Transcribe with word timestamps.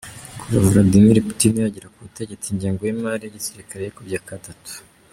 Kuva 0.39 0.57
Vladmir 0.67 1.17
Putin 1.29 1.53
yagera 1.63 1.91
ku 1.93 1.99
butegetsi 2.05 2.47
ingengo 2.49 2.81
y’ 2.83 2.91
imari 2.95 3.23
y’ 3.25 3.29
igisirikare 3.31 3.81
yikubye 3.83 4.17
gatatu. 4.29 4.71